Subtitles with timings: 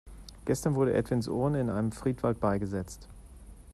[0.45, 3.07] Gestern wurde Edwins Urne in einem Friedwald beigesetzt.